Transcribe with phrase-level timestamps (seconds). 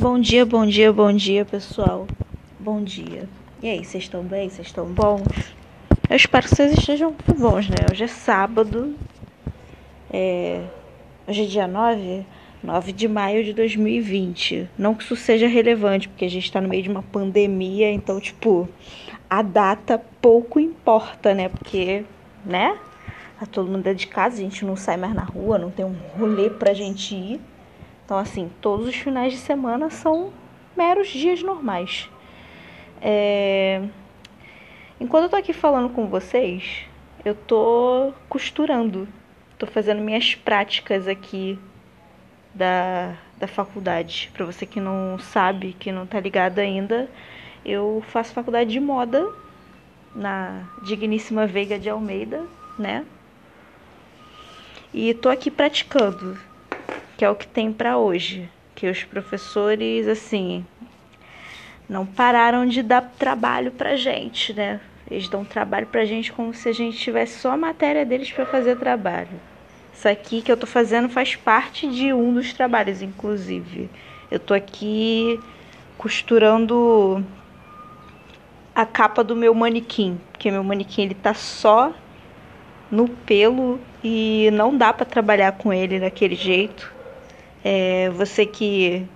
[0.00, 2.06] Bom dia, bom dia, bom dia, pessoal.
[2.58, 3.28] Bom dia.
[3.62, 4.48] E aí, vocês estão bem?
[4.48, 5.28] Vocês estão bons?
[6.08, 7.76] Eu espero que vocês estejam bons, né?
[7.92, 8.94] Hoje é sábado.
[10.10, 10.64] É...
[11.28, 12.24] Hoje é dia 9,
[12.64, 14.70] 9 de maio de 2020.
[14.78, 18.18] Não que isso seja relevante, porque a gente está no meio de uma pandemia, então,
[18.18, 18.66] tipo,
[19.28, 21.50] a data pouco importa, né?
[21.50, 22.06] Porque,
[22.42, 22.74] né?
[23.38, 25.84] Tá todo mundo dentro de casa, a gente não sai mais na rua, não tem
[25.84, 27.40] um rolê pra gente ir.
[28.10, 30.32] Então, assim, todos os finais de semana são
[30.76, 32.10] meros dias normais.
[33.00, 33.84] É...
[34.98, 36.86] Enquanto eu tô aqui falando com vocês,
[37.24, 39.06] eu tô costurando.
[39.56, 41.56] Tô fazendo minhas práticas aqui
[42.52, 44.28] da, da faculdade.
[44.34, 47.08] Para você que não sabe, que não tá ligado ainda,
[47.64, 49.24] eu faço faculdade de moda
[50.16, 52.44] na digníssima Veiga de Almeida,
[52.76, 53.06] né?
[54.92, 56.49] E tô aqui praticando
[57.20, 60.64] que é o que tem para hoje, que os professores assim
[61.86, 64.80] não pararam de dar trabalho pra gente, né?
[65.10, 68.46] Eles dão trabalho pra gente como se a gente tivesse só a matéria deles para
[68.46, 69.38] fazer trabalho.
[69.92, 73.90] Isso aqui que eu tô fazendo faz parte de um dos trabalhos, inclusive.
[74.30, 75.38] Eu tô aqui
[75.98, 77.22] costurando
[78.74, 81.92] a capa do meu manequim, porque meu manequim ele tá só
[82.90, 86.99] no pelo e não dá para trabalhar com ele daquele jeito.
[87.64, 89.06] É, você que,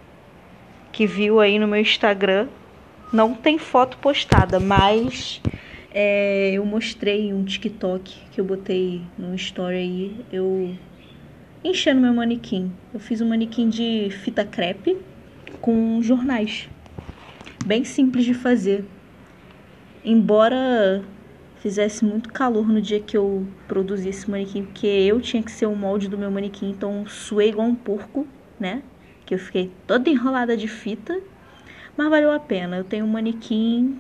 [0.93, 2.49] que viu aí no meu Instagram,
[3.13, 5.41] não tem foto postada, mas
[5.93, 10.77] é, eu mostrei um TikTok que eu botei no story aí, eu
[11.63, 12.71] enchendo meu manequim.
[12.93, 14.99] Eu fiz um manequim de fita crepe
[15.61, 16.69] com jornais.
[17.65, 18.85] Bem simples de fazer.
[20.05, 21.03] Embora
[21.65, 25.65] fizesse muito calor no dia que eu produzi esse manequim, porque eu tinha que ser
[25.65, 28.29] o molde do meu manequim, então suei igual um porco,
[28.61, 28.83] né?
[29.25, 31.19] Que eu fiquei toda enrolada de fita,
[31.97, 32.77] mas valeu a pena.
[32.77, 33.99] Eu tenho um manequim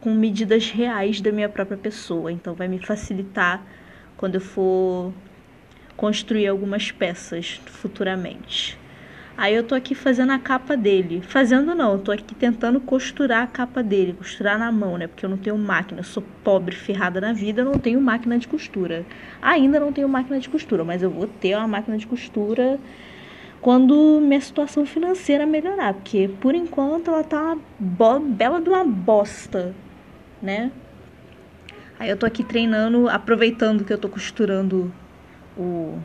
[0.00, 3.60] com medidas reais da minha própria pessoa, então vai me facilitar
[4.16, 5.12] quando eu for
[5.96, 8.78] construir algumas peças futuramente.
[9.40, 11.22] Aí eu tô aqui fazendo a capa dele.
[11.22, 15.06] Fazendo não, eu tô aqui tentando costurar a capa dele, costurar na mão, né?
[15.06, 18.38] Porque eu não tenho máquina, eu sou pobre, ferrada na vida, eu não tenho máquina
[18.38, 19.02] de costura.
[19.40, 22.78] Ainda não tenho máquina de costura, mas eu vou ter uma máquina de costura
[23.62, 29.74] quando minha situação financeira melhorar, porque por enquanto ela tá uma bela de uma bosta,
[30.42, 30.70] né?
[31.98, 34.92] Aí eu tô aqui treinando, aproveitando que eu tô costurando
[35.56, 35.98] o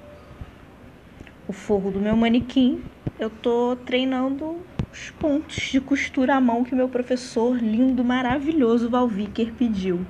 [1.48, 2.82] o forro do meu manequim,
[3.20, 4.58] eu tô treinando
[4.92, 10.06] os pontos de costura à mão que meu professor lindo, maravilhoso Valviker pediu.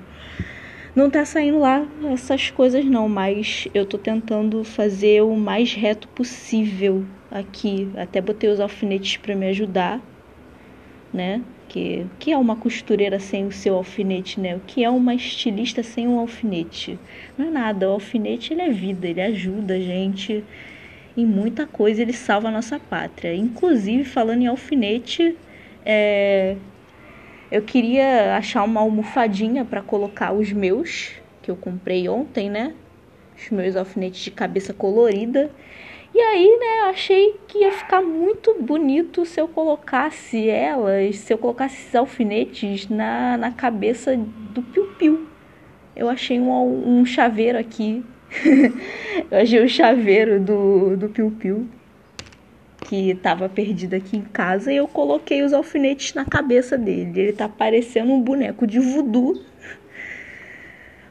[0.94, 6.08] Não tá saindo lá essas coisas não, mas eu tô tentando fazer o mais reto
[6.08, 7.90] possível aqui.
[7.96, 10.00] Até botei os alfinetes para me ajudar,
[11.12, 11.42] né?
[11.68, 14.56] Que, que é uma costureira sem o seu alfinete, né?
[14.56, 16.98] O que é uma estilista sem um alfinete?
[17.36, 20.42] Não é nada, o alfinete ele é vida, ele ajuda a gente
[21.16, 23.34] em muita coisa, ele salva a nossa pátria.
[23.34, 25.36] Inclusive, falando em alfinete,
[25.84, 26.56] é...
[27.50, 31.12] eu queria achar uma almofadinha para colocar os meus,
[31.42, 32.74] que eu comprei ontem, né?
[33.36, 35.50] Os meus alfinetes de cabeça colorida.
[36.14, 41.36] E aí, né, achei que ia ficar muito bonito se eu colocasse elas, se eu
[41.36, 45.26] colocasse esses alfinetes na, na cabeça do piu-piu.
[45.94, 48.02] Eu achei um, um chaveiro aqui
[49.30, 51.68] eu achei o chaveiro do, do Piu Piu
[52.86, 57.20] que estava perdido aqui em casa e eu coloquei os alfinetes na cabeça dele.
[57.20, 59.42] Ele tá parecendo um boneco de voodoo.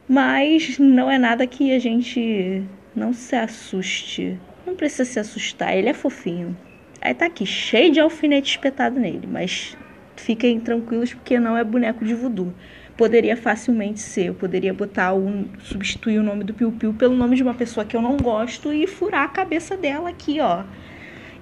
[0.07, 2.63] Mas não é nada que a gente
[2.95, 4.39] não se assuste.
[4.65, 6.55] Não precisa se assustar, ele é fofinho.
[7.01, 9.77] Aí tá aqui, cheio de alfinete espetado nele, mas
[10.15, 12.53] fiquem tranquilos porque não é boneco de voodoo
[12.97, 14.27] poderia facilmente ser.
[14.27, 17.85] Eu poderia botar um, substituir o nome do Piu Piu pelo nome de uma pessoa
[17.85, 20.63] que eu não gosto e furar a cabeça dela aqui, ó.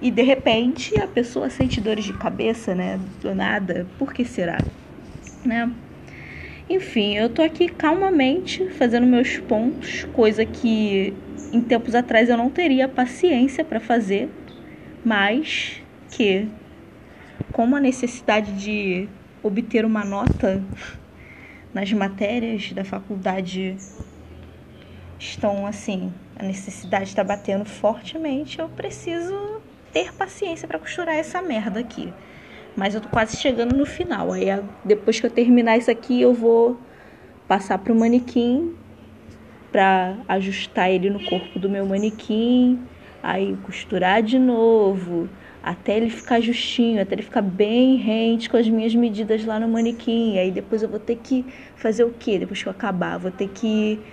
[0.00, 3.00] E de repente a pessoa sente dores de cabeça, né?
[3.20, 3.86] Do nada.
[3.98, 4.58] Por que será?
[5.44, 5.70] Né?
[6.68, 11.12] Enfim, eu tô aqui calmamente fazendo meus pontos, coisa que
[11.52, 14.30] em tempos atrás eu não teria paciência para fazer,
[15.04, 16.48] mas que
[17.52, 19.06] como a necessidade de
[19.42, 20.62] obter uma nota
[21.74, 23.76] nas matérias da faculdade
[25.18, 29.60] estão assim, a necessidade está batendo fortemente, eu preciso
[29.92, 32.12] ter paciência para costurar essa merda aqui.
[32.76, 34.32] Mas eu tô quase chegando no final.
[34.32, 34.46] Aí
[34.84, 36.78] depois que eu terminar isso aqui, eu vou
[37.46, 38.74] passar pro manequim
[39.70, 42.80] para ajustar ele no corpo do meu manequim,
[43.24, 45.30] aí costurar de novo,
[45.62, 49.66] até ele ficar justinho, até ele ficar bem rente com as minhas medidas lá no
[49.66, 50.38] manequim.
[50.38, 52.38] Aí depois eu vou ter que fazer o quê?
[52.38, 54.04] Depois que eu acabar, vou ter que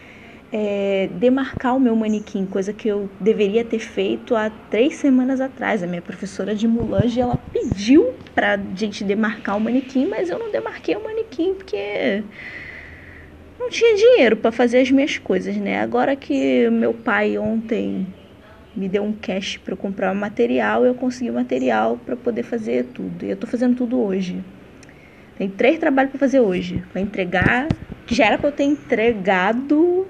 [0.51, 5.83] é, demarcar o meu manequim, coisa que eu deveria ter feito há três semanas atrás.
[5.83, 10.49] A minha professora de mulange ela pediu pra gente demarcar o manequim, mas eu não
[10.51, 12.23] demarquei o manequim porque
[13.59, 15.81] não tinha dinheiro para fazer as minhas coisas, né?
[15.81, 18.07] Agora que meu pai ontem
[18.75, 23.25] me deu um cash para comprar material, eu consegui o material para poder fazer tudo.
[23.25, 24.44] E eu tô fazendo tudo hoje.
[25.38, 26.83] Tem três trabalhos para fazer hoje.
[26.91, 27.68] Para entregar,
[28.06, 30.07] que já era para eu ter entregado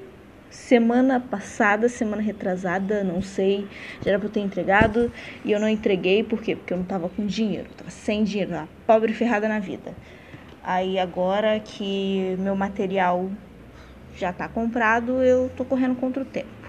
[0.49, 3.69] semana passada, semana retrasada, não sei,
[4.01, 5.09] já era pra eu ter entregado
[5.45, 6.55] e eu não entreguei, por quê?
[6.55, 9.95] Porque eu não tava com dinheiro, eu tava sem dinheiro, lá, pobre ferrada na vida.
[10.61, 13.31] Aí agora que meu material
[14.13, 16.60] já tá comprado, eu tô correndo contra o tempo.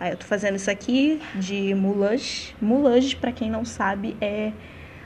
[0.00, 2.56] Aí eu tô fazendo isso aqui de moulage.
[2.58, 4.50] Moulage, para quem não sabe, é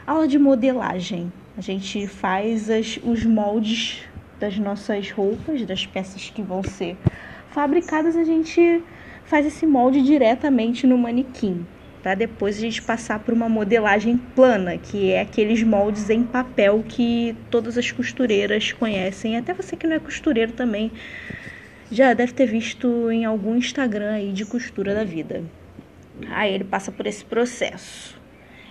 [0.07, 1.33] aula de modelagem.
[1.59, 4.03] A gente faz as, os moldes
[4.39, 6.97] das nossas roupas, das peças que vão ser
[7.51, 8.85] fabricadas, a gente
[9.25, 11.67] faz esse molde diretamente no manequim,
[12.01, 16.85] para depois a gente passar por uma modelagem plana, que é aqueles moldes em papel
[16.87, 20.93] que todas as costureiras conhecem, até você que não é costureiro também
[21.91, 25.45] já deve ter visto em algum Instagram aí de costura da vida.
[26.31, 28.19] Aí ele passa por esse processo.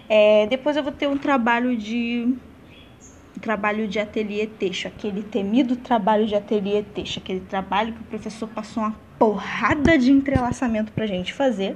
[0.09, 2.33] É, depois eu vou ter um trabalho de
[3.41, 8.47] trabalho de ateliê texto, aquele temido trabalho de ateliê texto, aquele trabalho que o professor
[8.47, 11.75] passou uma porrada de entrelaçamento pra gente fazer.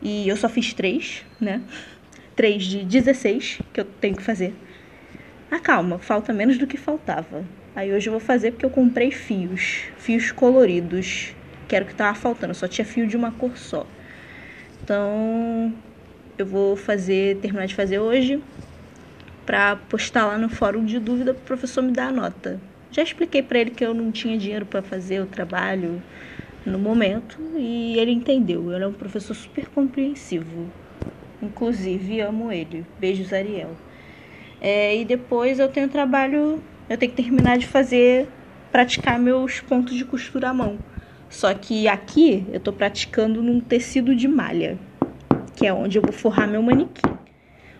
[0.00, 1.62] E eu só fiz três, né?
[2.34, 4.54] Três de 16 que eu tenho que fazer.
[5.50, 7.44] Ah, calma, falta menos do que faltava.
[7.74, 11.34] Aí hoje eu vou fazer porque eu comprei fios, fios coloridos,
[11.66, 13.86] que era o que tava faltando, só tinha fio de uma cor só.
[14.82, 15.72] Então,
[16.36, 18.42] eu vou fazer, terminar de fazer hoje
[19.46, 22.60] para postar lá no fórum de dúvida para o professor me dar a nota.
[22.90, 26.02] Já expliquei para ele que eu não tinha dinheiro para fazer o trabalho
[26.64, 28.72] no momento e ele entendeu.
[28.72, 30.70] Ele é um professor super compreensivo.
[31.40, 32.86] Inclusive, amo ele.
[32.98, 33.74] Beijos, Ariel.
[34.60, 38.28] É, e depois eu tenho trabalho, eu tenho que terminar de fazer,
[38.70, 40.78] praticar meus pontos de costura à mão.
[41.30, 44.78] Só que aqui eu estou praticando num tecido de malha,
[45.56, 47.16] que é onde eu vou forrar meu manequim.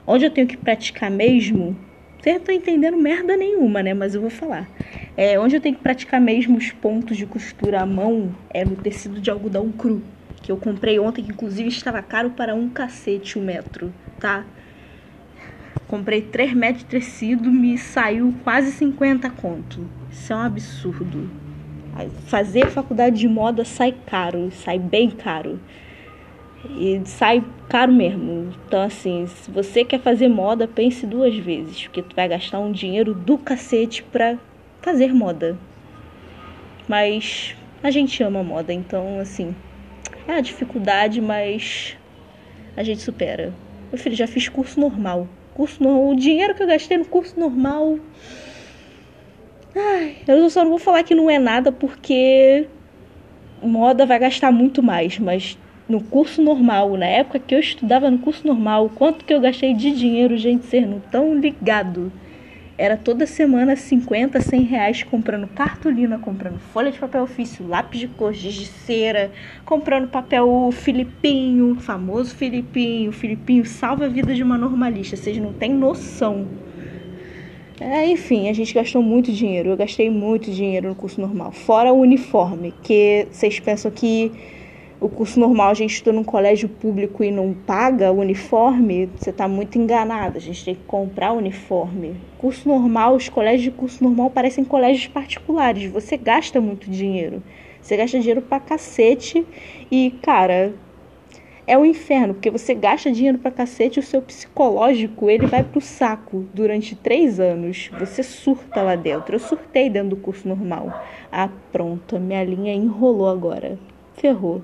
[0.07, 1.77] Onde eu tenho que praticar mesmo,
[2.19, 3.93] vocês não estão entendendo merda nenhuma, né?
[3.93, 4.67] Mas eu vou falar.
[5.15, 8.77] É, onde eu tenho que praticar mesmo os pontos de costura à mão é no
[8.77, 10.03] tecido de algodão cru.
[10.43, 14.47] Que eu comprei ontem, que inclusive estava caro para um cacete o um metro, tá?
[15.93, 19.87] Comprei 3 metros de tecido, me saiu quase 50 conto.
[20.11, 21.29] Isso é um absurdo.
[22.29, 25.61] Fazer faculdade de moda sai caro, sai bem caro.
[26.65, 28.55] E sai caro mesmo.
[28.67, 32.73] Então, assim, se você quer fazer moda, pense duas vezes, porque tu vai gastar um
[32.73, 34.39] dinheiro do cacete pra
[34.81, 35.59] fazer moda.
[36.89, 39.55] Mas a gente ama moda, então, assim,
[40.27, 41.99] é a dificuldade, mas
[42.75, 43.53] a gente supera.
[43.93, 45.29] Meu filho, já fiz curso normal.
[45.53, 47.99] Curso normal, o dinheiro que eu gastei no curso normal.
[49.77, 52.67] Ai, eu só não vou falar que não é nada porque
[53.63, 58.19] moda vai gastar muito mais, mas no curso normal, na época que eu estudava no
[58.19, 62.11] curso normal, quanto que eu gastei de dinheiro, gente, ser não tão ligado.
[62.83, 68.09] Era toda semana 50, 100 reais comprando cartolina, comprando folha de papel ofício, lápis de
[68.09, 69.31] cor, giz de cera,
[69.65, 73.13] comprando papel Filipinho, famoso Filipinho.
[73.13, 76.49] Filipinho salva a vida de uma normalista, vocês não têm noção.
[77.81, 79.69] É, enfim, a gente gastou muito dinheiro.
[79.69, 81.53] Eu gastei muito dinheiro no curso normal.
[81.53, 84.33] Fora o uniforme, que vocês pensam que
[85.03, 89.49] o curso normal a gente estuda num colégio público e não paga uniforme, você está
[89.49, 90.39] muito enganado.
[90.39, 92.15] A gente tem que comprar uniforme.
[92.39, 95.91] Curso normal, os colégios de curso normal parecem colégios particulares.
[95.91, 97.43] Você gasta muito dinheiro.
[97.81, 99.45] Você gasta dinheiro pra cacete
[99.91, 100.73] e, cara,
[101.67, 105.47] é o um inferno, porque você gasta dinheiro pra cacete e o seu psicológico ele
[105.47, 107.91] vai pro saco durante três anos.
[107.99, 109.35] Você surta lá dentro.
[109.35, 110.93] Eu surtei dentro do curso normal.
[111.31, 113.77] Ah, pronto, minha linha enrolou agora.
[114.15, 114.63] Ferrou.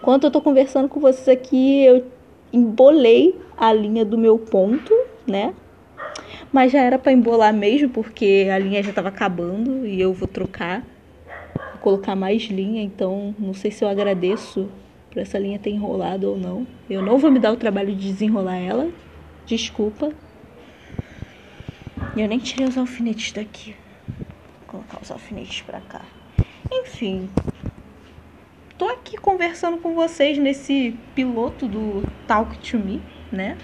[0.00, 2.10] Enquanto eu tô conversando com vocês aqui, eu
[2.50, 4.94] embolei a linha do meu ponto,
[5.26, 5.54] né?
[6.50, 10.26] Mas já era para embolar mesmo, porque a linha já estava acabando e eu vou
[10.26, 10.82] trocar,
[11.72, 14.70] vou colocar mais linha, então não sei se eu agradeço
[15.10, 16.66] por essa linha ter enrolado ou não.
[16.88, 18.88] Eu não vou me dar o trabalho de desenrolar ela.
[19.44, 20.10] Desculpa.
[22.16, 23.76] Eu nem tirei os alfinetes daqui.
[24.60, 26.02] Vou colocar os alfinetes para cá.
[26.72, 27.28] Enfim,
[28.80, 33.58] tô aqui conversando com vocês nesse piloto do Talk to Me, né?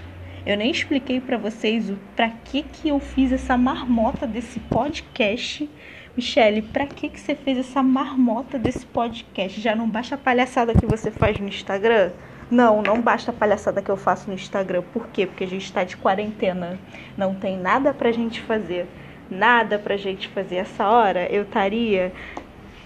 [0.45, 5.71] Eu nem expliquei para vocês o para que que eu fiz essa marmota desse podcast.
[6.15, 9.59] Michele, pra que que você fez essa marmota desse podcast?
[9.59, 12.11] Já não basta a palhaçada que você faz no Instagram?
[12.51, 14.83] Não, não basta a palhaçada que eu faço no Instagram.
[14.93, 15.27] Por quê?
[15.27, 16.79] Porque a gente está de quarentena.
[17.17, 18.87] Não tem nada pra gente fazer.
[19.31, 20.57] Nada pra gente fazer.
[20.57, 22.13] Essa hora eu estaria.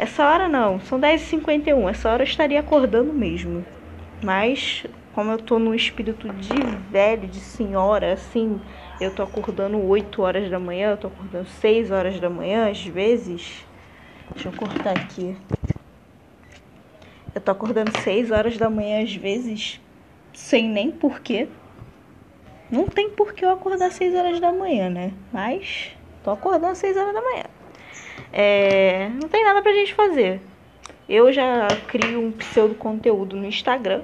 [0.01, 1.87] Essa hora não, são 10h51.
[1.87, 3.67] Essa hora eu estaria acordando mesmo.
[4.25, 8.59] Mas, como eu tô num espírito de velho, de senhora, assim,
[8.99, 12.83] eu tô acordando 8 horas da manhã, eu tô acordando 6 horas da manhã, às
[12.83, 13.67] vezes.
[14.33, 15.37] Deixa eu cortar aqui.
[17.35, 19.83] Eu tô acordando 6 horas da manhã às vezes,
[20.33, 21.47] sem nem porquê.
[22.71, 25.13] Não tem porquê eu acordar 6 horas da manhã, né?
[25.31, 25.91] Mas
[26.25, 27.60] tô acordando 6 horas da manhã.
[28.33, 30.41] É, não tem nada pra gente fazer.
[31.09, 34.03] Eu já crio um pseudo conteúdo no Instagram,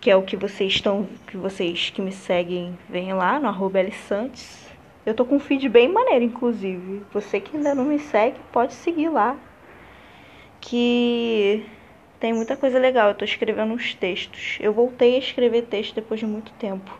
[0.00, 3.80] que é o que vocês estão, que vocês que me seguem veem lá no arroba
[4.08, 4.64] Santos.
[5.04, 7.02] Eu tô com um feed bem maneiro, inclusive.
[7.12, 9.36] Você que ainda não me segue, pode seguir lá
[10.64, 11.66] que
[12.18, 13.08] tem muita coisa legal.
[13.08, 14.56] Eu tô escrevendo uns textos.
[14.60, 16.98] Eu voltei a escrever texto depois de muito tempo.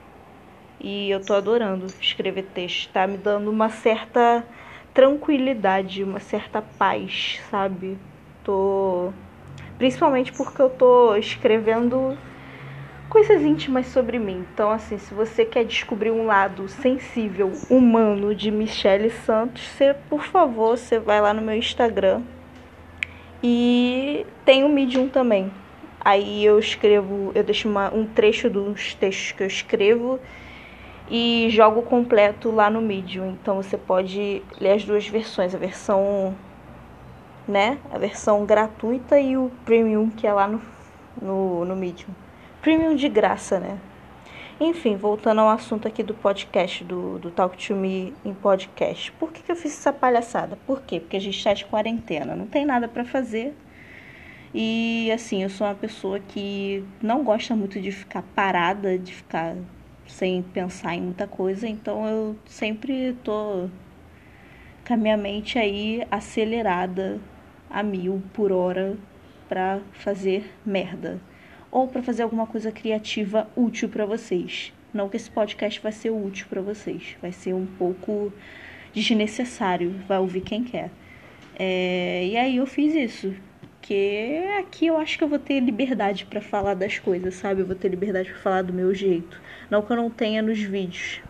[0.78, 2.92] E eu tô adorando escrever texto.
[2.92, 4.44] Tá me dando uma certa
[4.94, 7.98] tranquilidade, uma certa paz, sabe?
[8.42, 9.12] Tô
[9.76, 12.16] principalmente porque eu tô escrevendo
[13.08, 14.46] coisas íntimas sobre mim.
[14.52, 20.24] Então, assim, se você quer descobrir um lado sensível, humano de Michele Santos, você, por
[20.24, 22.22] favor, você vai lá no meu Instagram,
[23.46, 25.52] e tem o Medium também.
[26.00, 30.18] Aí eu escrevo, eu deixo uma, um trecho dos textos que eu escrevo
[31.08, 33.30] e jogo completo lá no Medium.
[33.30, 36.34] Então você pode ler as duas versões, a versão,
[37.46, 40.61] né, a versão gratuita e o premium que é lá no,
[41.20, 42.11] no, no Medium.
[42.62, 43.78] Premium de graça, né?
[44.61, 49.11] Enfim, voltando ao assunto aqui do podcast, do, do Talk to Me em podcast.
[49.12, 50.56] Por que, que eu fiz essa palhaçada?
[50.64, 51.00] Por quê?
[51.00, 53.54] Porque a gente está de quarentena, não tem nada para fazer.
[54.54, 59.56] E assim, eu sou uma pessoa que não gosta muito de ficar parada, de ficar
[60.06, 63.68] sem pensar em muita coisa, então eu sempre tô
[64.87, 67.20] com a minha mente aí acelerada
[67.70, 68.96] a mil por hora
[69.49, 71.20] para fazer merda
[71.70, 74.73] ou para fazer alguma coisa criativa útil para vocês.
[74.92, 78.32] Não que esse podcast vai ser útil para vocês, vai ser um pouco
[78.92, 80.90] desnecessário, vai ouvir quem quer.
[81.58, 83.34] É, e aí eu fiz isso,
[83.85, 87.61] que aqui eu acho que eu vou ter liberdade para falar das coisas, sabe?
[87.61, 89.38] Eu vou ter liberdade para falar do meu jeito.
[89.71, 91.21] Não que eu não tenha nos vídeos,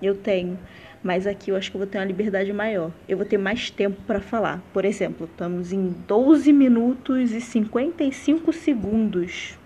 [0.00, 0.58] eu tenho.
[1.02, 2.90] Mas aqui eu acho que eu vou ter uma liberdade maior.
[3.06, 4.62] Eu vou ter mais tempo para falar.
[4.72, 9.58] Por exemplo, estamos em 12 minutos e 55 segundos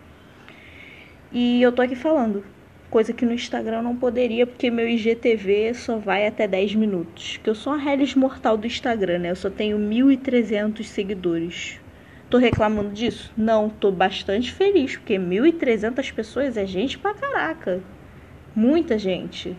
[1.33, 2.45] e eu tô aqui falando.
[2.91, 7.39] Coisa que no Instagram eu não poderia, porque meu IGTV só vai até 10 minutos.
[7.43, 9.31] Que eu sou uma reles mortal do Instagram, né?
[9.31, 11.81] Eu só tenho 1.300 seguidores.
[12.33, 13.31] Tô reclamando disso?
[13.37, 17.83] Não, tô bastante feliz, porque 1.300 pessoas é gente pra caraca.
[18.57, 19.55] Muita gente.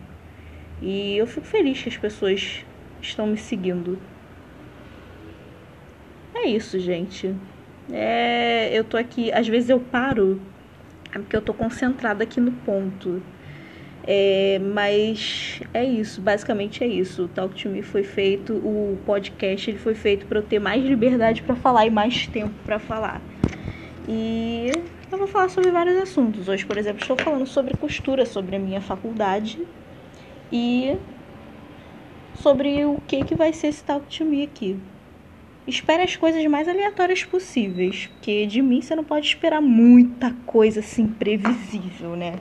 [0.82, 2.64] E eu fico feliz que as pessoas
[3.00, 3.96] estão me seguindo.
[6.34, 7.32] É isso, gente.
[7.92, 10.40] É, eu tô aqui, às vezes eu paro
[11.14, 13.22] é porque eu tô concentrada aqui no ponto.
[14.06, 17.24] É, mas é isso, basicamente é isso.
[17.24, 20.84] O Talk to Me foi feito, o podcast ele foi feito para eu ter mais
[20.84, 23.20] liberdade para falar e mais tempo para falar.
[24.06, 24.66] E
[25.10, 26.48] eu vou falar sobre vários assuntos.
[26.48, 29.58] Hoje, por exemplo, estou falando sobre costura, sobre a minha faculdade
[30.52, 30.96] e
[32.34, 34.78] sobre o que que vai ser esse Talk to Me aqui
[35.66, 40.80] espere as coisas mais aleatórias possíveis, porque de mim você não pode esperar muita coisa
[40.80, 42.34] assim previsível, né?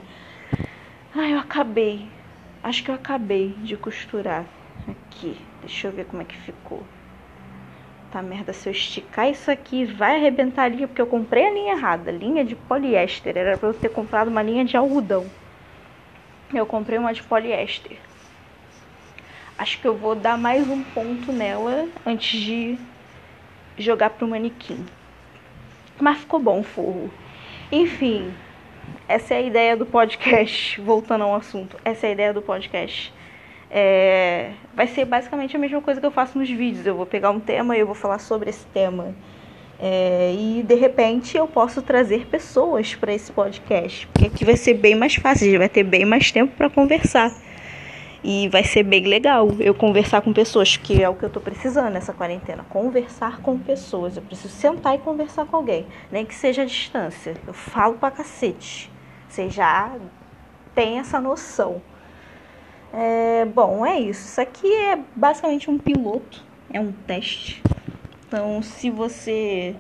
[1.15, 2.08] Ah, eu acabei.
[2.63, 4.46] Acho que eu acabei de costurar
[4.89, 5.38] aqui.
[5.62, 6.84] Deixa eu ver como é que ficou.
[8.10, 11.51] Tá merda, se eu esticar isso aqui, vai arrebentar a linha, porque eu comprei a
[11.51, 13.38] linha errada, linha de poliéster.
[13.38, 15.29] Era para eu ter comprado uma linha de algodão.
[16.51, 17.98] Eu comprei uma de poliéster.
[19.55, 22.75] Acho que eu vou dar mais um ponto nela antes de
[23.77, 24.84] jogar pro manequim.
[26.01, 27.12] Mas ficou bom o forro.
[27.72, 28.34] Enfim,
[29.08, 30.80] essa é a ideia do podcast.
[30.82, 33.13] Voltando ao assunto, essa é a ideia do podcast.
[33.70, 36.86] É, vai ser basicamente a mesma coisa que eu faço nos vídeos.
[36.86, 39.16] Eu vou pegar um tema e eu vou falar sobre esse tema.
[39.80, 44.75] É, e de repente eu posso trazer pessoas para esse podcast, porque aqui vai ser
[44.75, 47.32] bem mais fácil, a gente vai ter bem mais tempo para conversar.
[48.24, 51.42] E vai ser bem legal eu conversar com pessoas, que é o que eu tô
[51.42, 52.63] precisando nessa quarentena.
[52.70, 54.15] Conversar com pessoas.
[54.15, 55.86] Eu preciso sentar e conversar com alguém.
[56.10, 57.36] Nem que seja à distância.
[57.46, 58.89] Eu falo pra cacete.
[59.27, 59.92] Vocês já
[60.74, 61.82] tem essa noção.
[62.94, 64.25] É, bom, é isso.
[64.25, 67.62] Isso aqui é basicamente um piloto, é um teste.
[68.27, 69.75] Então, se você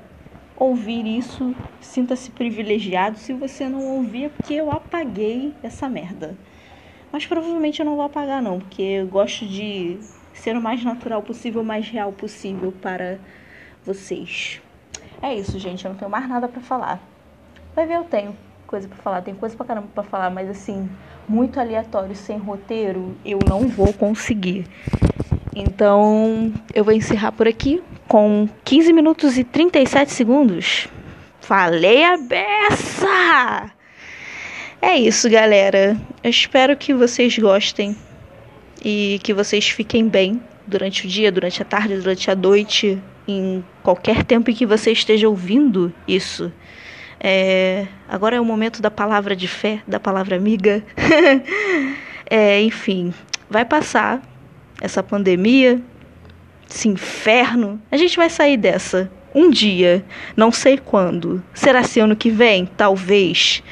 [0.57, 3.17] ouvir isso, sinta-se privilegiado.
[3.17, 6.35] Se você não ouvir, é porque eu apaguei essa merda.
[7.13, 9.99] Mas provavelmente eu não vou apagar, não, porque eu gosto de
[10.33, 13.19] ser o mais natural possível, o mais real possível para
[13.85, 14.59] vocês.
[15.21, 15.85] É isso, gente.
[15.85, 16.99] Eu não tenho mais nada para falar.
[17.75, 19.21] Vai ver, eu tenho coisa para falar.
[19.21, 20.89] Tem coisa pra caramba pra falar, mas assim,
[21.29, 24.65] muito aleatório, sem roteiro, eu não vou conseguir.
[25.55, 30.87] Então, eu vou encerrar por aqui com 15 minutos e 37 segundos.
[31.39, 33.82] Falei a beça!
[34.85, 35.97] É isso, galera.
[36.21, 37.95] Eu espero que vocês gostem
[38.83, 43.63] e que vocês fiquem bem durante o dia, durante a tarde, durante a noite, em
[43.81, 46.51] qualquer tempo em que você esteja ouvindo isso.
[47.17, 50.83] É, agora é o momento da palavra de fé, da palavra amiga.
[52.29, 53.13] é, enfim,
[53.49, 54.21] vai passar
[54.81, 55.81] essa pandemia,
[56.69, 57.81] esse inferno.
[57.89, 60.03] A gente vai sair dessa um dia,
[60.35, 61.41] não sei quando.
[61.53, 62.65] Será se ano que vem?
[62.65, 63.63] Talvez.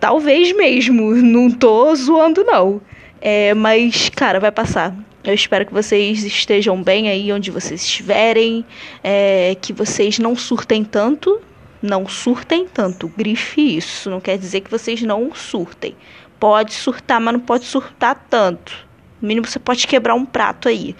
[0.00, 1.14] Talvez mesmo.
[1.14, 2.80] Não tô zoando, não.
[3.20, 4.94] É, mas, cara, vai passar.
[5.24, 8.64] Eu espero que vocês estejam bem aí onde vocês estiverem,
[9.02, 11.40] é, que vocês não surtem tanto,
[11.82, 13.08] não surtem tanto.
[13.08, 15.94] Grife isso, não quer dizer que vocês não surtem.
[16.38, 18.86] Pode surtar, mas não pode surtar tanto.
[19.20, 20.94] No mínimo você pode quebrar um prato aí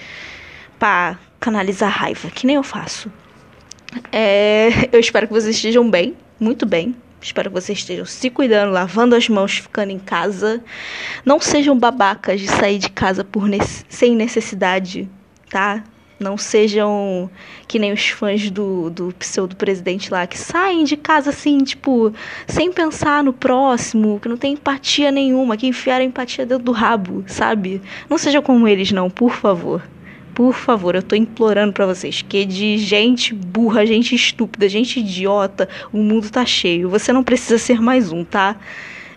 [0.78, 3.10] para canalizar raiva, que nem eu faço.
[4.12, 6.94] É, eu espero que vocês estejam bem, muito bem.
[7.20, 10.62] Espero que vocês estejam se cuidando, lavando as mãos, ficando em casa.
[11.24, 13.58] Não sejam babacas de sair de casa por ne
[13.88, 15.08] sem necessidade,
[15.50, 15.82] tá?
[16.18, 17.30] Não sejam
[17.68, 22.12] que nem os fãs do, do pseudo-presidente lá, que saem de casa assim, tipo,
[22.46, 27.24] sem pensar no próximo, que não tem empatia nenhuma, que enfiaram empatia dentro do rabo,
[27.28, 27.80] sabe?
[28.10, 29.80] Não sejam como eles, não, por favor.
[30.38, 35.68] Por favor, eu tô implorando para vocês, que de gente burra, gente estúpida, gente idiota,
[35.92, 36.88] o mundo tá cheio.
[36.88, 38.54] Você não precisa ser mais um, tá?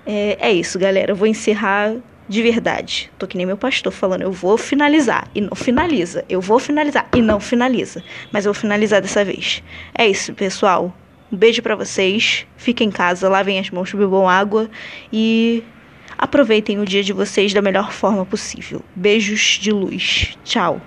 [0.03, 1.11] É, é isso, galera.
[1.11, 1.93] Eu vou encerrar
[2.27, 3.11] de verdade.
[3.19, 6.25] Tô que nem meu pastor falando, eu vou finalizar e não finaliza.
[6.27, 8.03] Eu vou finalizar e não finaliza.
[8.31, 9.61] Mas eu vou finalizar dessa vez.
[9.93, 10.91] É isso, pessoal.
[11.31, 12.47] Um beijo para vocês.
[12.57, 14.71] Fiquem em casa, lavem as mãos, bebam água
[15.13, 15.63] e
[16.17, 18.81] aproveitem o dia de vocês da melhor forma possível.
[18.95, 20.35] Beijos de luz.
[20.43, 20.81] Tchau.